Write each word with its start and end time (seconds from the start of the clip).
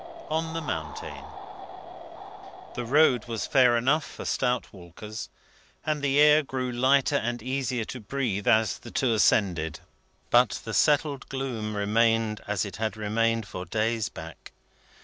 ON 0.31 0.53
THE 0.53 0.61
MOUNTAIN 0.61 1.23
The 2.73 2.85
road 2.87 3.25
was 3.25 3.45
fair 3.45 3.77
enough 3.77 4.03
for 4.03 4.25
stout 4.25 4.73
walkers, 4.73 5.29
and 5.85 6.01
the 6.01 6.19
air 6.19 6.41
grew 6.41 6.71
lighter 6.71 7.17
and 7.17 7.39
easier 7.43 7.85
to 7.85 7.99
breathe 7.99 8.47
as 8.47 8.79
the 8.79 8.89
two 8.89 9.13
ascended. 9.13 9.79
But 10.31 10.59
the 10.65 10.73
settled 10.73 11.29
gloom 11.29 11.77
remained 11.77 12.41
as 12.47 12.65
it 12.65 12.77
had 12.77 12.97
remained 12.97 13.47
for 13.47 13.63
days 13.63 14.09
back. 14.09 14.53